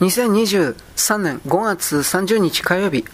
[0.00, 3.04] 2023年5月30日火曜日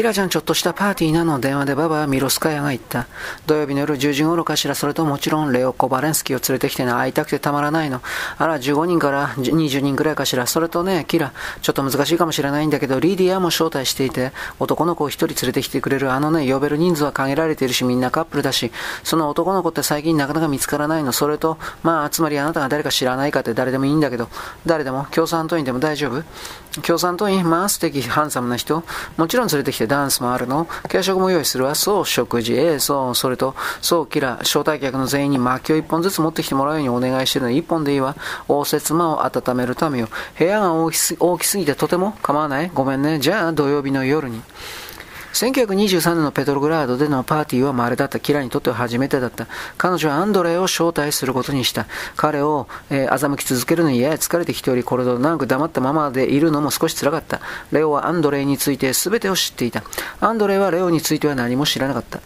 [0.00, 3.06] キラちゃんちょっとしたパーティーなの電話でババはミロスカヤが言った。
[3.44, 8.00] 土曜日の夜10時頃かしら、それともちろんレオ・コバレンスキーを連れてきてね、会いたくてたまらないの。
[8.38, 10.46] あら、15人から20人くらいかしら。
[10.46, 16.10] それとね、キラ、ちょっと難しいかもしれないんだけど、リディアも招待していて、男の子を一人連れてきてくれる。
[16.10, 18.72] あのね、呼べる人数は限られているし、みんなカップルだし、
[19.04, 21.12] その男の子って最近なかなか見つからないの。
[21.12, 24.30] それと、まあ、つまりあなたが誰か知らないかって誰でもいいんだけど、
[24.64, 26.24] 誰でも、共産党員でも大丈夫？
[26.82, 28.84] 共産党員、まあ素敵、ハンサムな人。
[29.16, 30.68] もちろん連れてきてダンスもあるの。
[30.88, 31.74] 軽食も用意するわ。
[31.74, 32.54] そう、食事。
[32.54, 38.14] ええ、そう、それと、そう、キラ、招待客の全員に薪を一本ずつ持ってきてもらうようにお願いしてるの一本でいいわ。
[38.48, 40.08] 応接間を温めるためよ。
[40.38, 43.18] 部屋が大きすぎてとても構わないごめんね。
[43.18, 44.40] じゃあ、土曜日の夜に。
[45.32, 48.20] 1923年のペトログラードでのパーティーは稀だった。
[48.20, 49.46] キラにとっては初めてだった。
[49.78, 51.86] 彼女はアンドレイを招待することにした。
[52.16, 57.40] 彼を、えー、欺き続けるのにやや疲れてきており、これほど長く黙ったままでいるのも少し辛かった。
[57.72, 59.82] レオはアンドレイについて全てを知っていた。
[60.20, 62.20] アンドレイはレオについては何も知らなかった。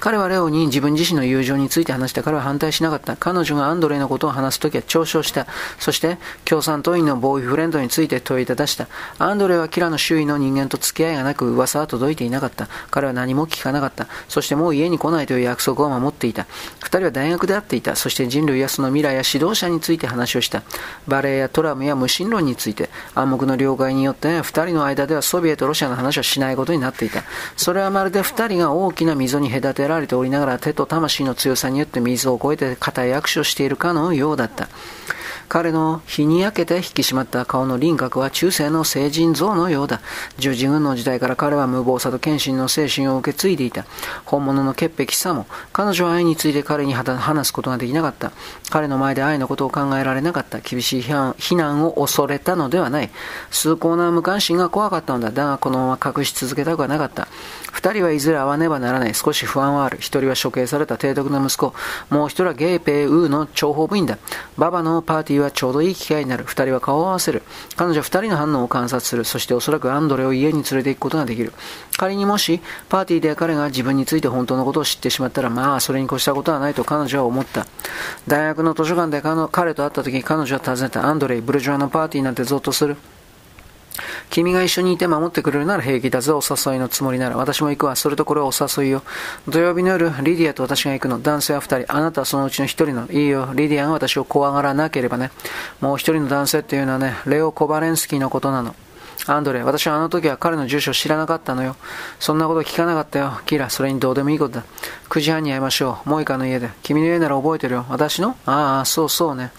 [0.00, 3.16] 彼はレオに自分自身の友情について話した彼は反対しなかった。
[3.16, 5.46] 彼女がアンドレのことを話すときは嘲笑した。
[5.78, 8.88] そして、共産党員のボーイフレンドについて問いただした。
[9.18, 12.68] アンドレはキラの周囲の人間と付き合いがなく噂は届いていなかった。
[12.90, 14.06] 彼は何も聞かなかった。
[14.28, 16.46] そしてもう家に来ないという約束を守っていた。
[16.80, 17.94] 二人は大学で会っていた。
[17.94, 20.62] そして人類やその未来や指導者について話をした。
[21.08, 27.24] バレエやトラムや無神論について、暗黙の了解によって二人の間ではソビエト、ロシアの話をしないことになっていた。
[27.56, 34.68] それはまるで二人が大きな溝に隔てられておりながら手と魂の強さによって水を越えて固い握手をしているかのようだった。
[35.50, 40.00] 彼の日に焼けて引き締まった顔の輪郭は中世の聖人像のようだ。
[40.38, 43.84] 十字軍の時代から彼は無謀さと献身の精神を受け継いでいた。
[44.24, 48.30] 本物の潔癖さも、彼女は愛について彼に話すことができなかった。
[48.70, 50.60] 彼の前で愛のことを考えられなかった。
[50.60, 53.10] 厳しい批判非難を恐れたのではない。
[53.50, 55.32] 崇高な無関心が怖かったのだ。
[55.32, 57.26] だが、このまま隠し続けたくはなかった。
[57.72, 59.14] 二人はいずれ会わねばならない。
[59.14, 59.98] 少し不安はある。
[59.98, 61.74] 一人は処刑された提督の息子。
[62.08, 64.16] もう一人はゲイペイウーの諜報部員だ。
[64.56, 66.44] ババのパーティーはちょうどいい機会になる。
[66.44, 67.42] 二人は顔を合わせる。
[67.76, 69.24] 彼女は二人の反応を観察する。
[69.24, 71.52] そしておそらくアンドレを家に連れて行くことができる。
[71.96, 77.66] 仮にもし、パーティーで彼が自分について本当のことを知ってしまったら、まあ、それに越したことはないと彼女は思った。
[78.26, 81.06] 大学の図書館で彼と会った時、彼女は尋ねた。
[81.06, 82.96] アンドレイ、ブルジョアのパーティーなんてゾッとする。
[84.30, 87.36] 君が一緒にいて守ってくれるなら平気だぞ、お誘いのつもりなら。
[87.36, 87.96] 私も行くわ。
[87.96, 89.02] それとこれはお誘いよ。
[89.48, 91.20] 土曜日の夜、リディアと私が行くの。
[91.20, 91.92] 男性は二人。
[91.94, 93.06] あなたはそのうちの一人の。
[93.10, 93.50] いいよ。
[93.54, 95.30] リディアが私を怖がらなければね。
[95.80, 98.74] もう一人の男性っていうのはね、レオ・コバレンスキーのことなの。
[99.26, 101.76] アンドレ、私はあの時は彼の住所を知らなかったのよ。
[102.18, 103.38] そんなこと聞かなかったよ。
[103.44, 104.64] キラ、それにどうでもいいことだ。
[105.10, 106.08] 9時半に会いましょう。
[106.08, 106.70] モイカの家で。
[106.82, 107.86] 君の家なら覚えてるよ。
[107.90, 108.36] 私の？
[108.46, 109.52] ああ、そうそうね。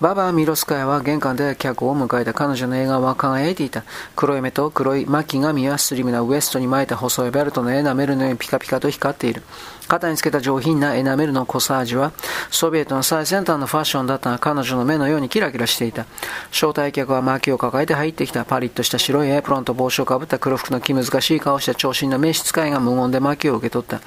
[0.00, 3.82] ババア・ミロスカヤは玄関で客を迎えた彼女の笑顔は輝いていた。
[4.14, 9.42] 黒い目と黒い巻き髪はスリムなウエストに巻いた細いベルトのエナメルのようにピカピカと光っている。
[9.88, 12.12] 肩につけた上品なエナメルのコサージは、
[12.48, 16.06] ソビエトの最先端のファッションだったが、彼女の目のようにキラキラしていた。
[16.52, 18.44] 招待客は薪を抱えて入ってきた。
[18.44, 24.00] パリッとした白いエプロンと帽子をかぶった黒服の気難しい顔をした長身の召使いが無言で薪を受け取った。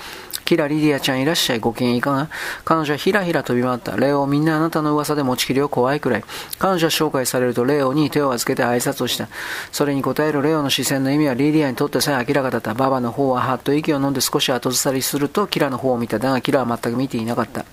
[0.52, 1.60] キラ・リディアちゃんいらっしゃい。
[1.60, 2.30] ご機嫌いかが？
[2.66, 3.96] 彼女はひらひら飛び回った。
[3.96, 6.26] レオ、みんなあなたの噂で持ちきりを怖いくらい。
[6.60, 9.30] 彼女は紹介されるとレオに手を預けて挨拶をした。
[9.72, 12.74] それに答えるレオの視線の意味はリディアにとってさえ明らかだった。
[12.74, 16.20] ババの方ははっと息を飲んで少し後ずさりするとキラの方を見た。
[16.20, 17.64] だがキラは全く見ていなかった。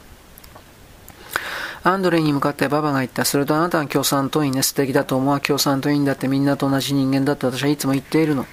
[1.82, 3.24] アンドレイに向かってババが言った。
[3.24, 4.62] それとあなたは共産党員ね。
[4.62, 5.40] 素敵だと思うわ。
[5.40, 8.46] 共産党員だってみんなと同じ人間だって私はいつも言っているの。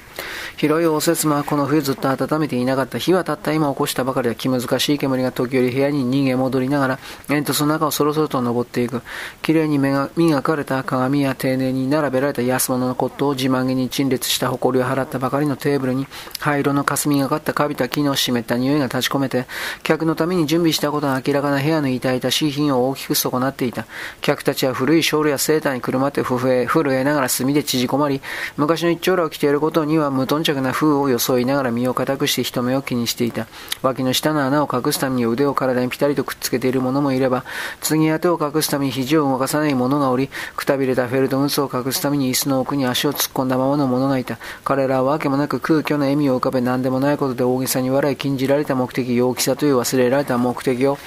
[0.57, 2.97] 広い応接間はこの冬ずっと温めていなかった。
[2.97, 9.01] 火はたった今起こしたばかりで気難しい煙が時折部屋に逃げ戻りながら煙突の中をそろそろと登っていく。
[9.41, 16.07] 綺麗に磨かれた鏡や丁寧に並べられた安物の骨董を自慢げに陳列した埃を払ったばかりのテーブルに
[16.39, 19.45] 灰色の霞がかったカビた木の湿った匂いが立ち込めて
[19.83, 23.85] 客のために準備したことが明らかな部屋の痛々しい品を大きく損なっていた。
[24.21, 28.21] 客たちは古いショールやセーターにくるまって震え震えながら炭で縮こまり
[28.57, 33.47] 昔の一丁羅を着ていることにはは無頓頓着な風を装いながら身を固くして人目を気にしていた。
[33.81, 37.45] 脇の下の穴を隠すために腕を体にピタリとくっつけている者もいれば、
[37.79, 44.37] 次は手を隠すために肘を動かさない者がおり、くたびれたフェルトムスを隠すために椅子の奥に足を突っ込んだままの者がいた。
[44.65, 50.97] 彼らはわけもなく空虚な笑みを浮かべ何でもないことで大げさに笑い禁じられた目的、陽気さという忘れられた目的を、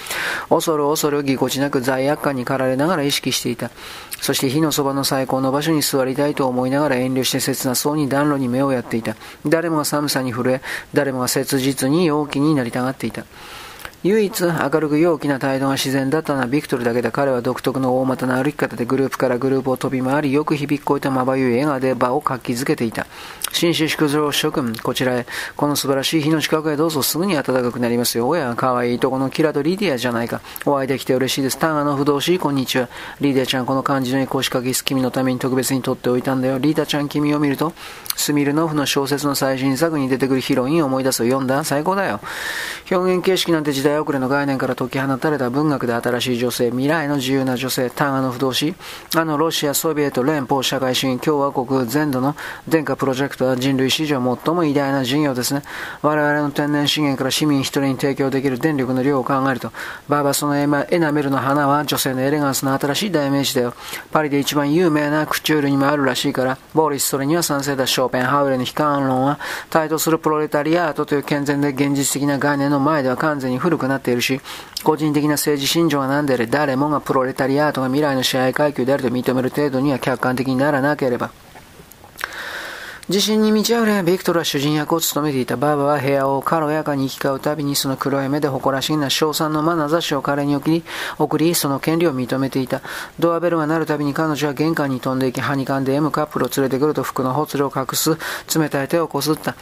[0.48, 3.70] 恐る恐るぎこちなく罪悪感に駆られながら意識していた。
[4.20, 9.16] そして火のそばの最高の場所に座りたいと思いながら遠慮して切なそうに暖炉に目をやっていた。
[9.47, 10.61] 誰もが寒さに震え、
[10.93, 13.25] 誰もが切実に陽気になりたがっていた。
[14.05, 23.09] 唯一明るく陽気な態度が自然だったのはビクトルだけで彼は独特の大股な歩き方でグループからグループを飛び回りよく響きこえたまばゆい笑顔で場を活気づけていた。
[23.50, 25.27] 紳士淑女諸君こちらへ。
[25.56, 28.29] この素晴らしい日の近くへどうぞすぐに暖かくなりますよ。
[28.29, 30.43] おやかわいいとこのキラとリディアじゃないか。
[30.65, 31.59] お会いできて嬉しいです。
[31.59, 32.89] タンアの不動詞こんにちは。
[33.21, 36.59] リディアちゃんこの漢字の腰掛け君のために特別に取っておいたんだよ。
[36.59, 37.73] リーダちゃん君を見ると
[38.15, 41.25] スミルノフの小説の最新作に出てくるヒロインを思い出す。
[41.25, 41.65] 読んだ。
[41.65, 42.21] 最高だよ。
[42.90, 48.75] 表現形式なんて時代遅れの概念から解き放たれた文学で新しい女性、未来の自由な女性、単アの不動詞、
[49.14, 52.35] あのロシア、ソビエト、連邦、社会主義、共和国全土の
[52.67, 55.62] 電化プロジェクトは人類史上最も偉大な事業ですね。
[56.00, 59.70] 我々の天然資源から市民一人に提供できる電力の量を考えると、
[60.08, 63.75] バーバスのエナメルの花は女性のエレガンスの新しい代名詞だよ。
[64.11, 67.87] パリで一番有名なクチュールにもあるらしいから、ボーリスそれには賛成だ。
[67.87, 69.38] ショーペンハウレの悲観論は、
[69.70, 74.40] 対等するプロレタリアートという健全で現実的な概念のの前では完全に古くなっているし、
[74.84, 81.30] 個人的な政治信条が何であれ誰もがプロレタリアートが未来の支配階級であると認める程度には客観的にならなければ。
[83.08, 90.84] 自信に満ち溢れ、ビクトルは主人役を務めていたバーバは部屋を軽やかに行き交うたびにその黒い目で誇らしげな賞賛の眼差しを彼に送り、
[91.19, 92.82] 送り、その権利を認めていた。
[93.19, 98.19] ドアベルが鳴るたびに彼女は玄関に飛んでいき、ハニカンで M カップルを連れてくると服のほつれを隠す
[98.54, 99.56] 冷たい手をこすった。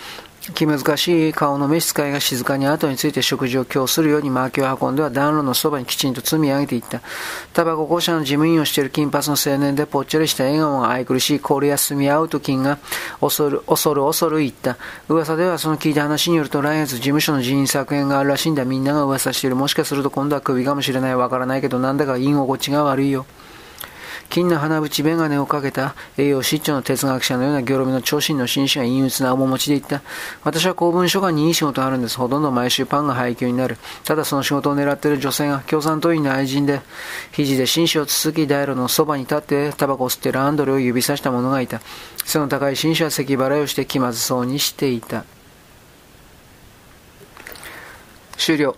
[0.54, 7.00] 気難しい顔の召使いが静かに後について食事を供するように薪を運んでは暖炉のそばにきちんと積み上げていった。
[7.52, 12.78] タバコ公社の事務員をしている金髪の青年でぽっちゃりした笑顔が愛くるしい氷休み合うと金が
[13.20, 14.76] 恐る恐る恐る言った。
[15.08, 18.64] 噂ではその聞いた話によると来月事務所の人員削減があるらしいんだ。
[18.64, 19.56] みんなが噂している。
[19.56, 21.16] もしかすると今度は首かもしれない。
[21.16, 23.26] わからないけどなんだか居心地が悪いよ。
[24.28, 30.02] 金の花縁眼鏡をかけた栄養失調の哲学者のようなギョロミの長身の紳士が陰鬱な面持ちで言った。
[30.44, 32.16] 私は公文書館にいい仕事あるんです。
[32.16, 33.78] ほとんど毎週パンが配給になる。
[34.04, 36.80] ただその仕事を狙っている女性が共産党員の愛人で、
[37.32, 41.80] 肘で紳士をつつき大路のそばに立ってタバコを吸っているアンドレを指さした者がいた。
[42.24, 45.24] 背の高い紳士は咳払いをして気まずそうにしていた。
[48.36, 48.76] 終了。